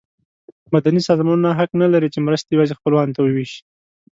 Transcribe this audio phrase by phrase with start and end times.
[0.73, 3.61] مدني سازمانونه حق نه لري چې مرستې یوازې خپلوانو ته وویشي.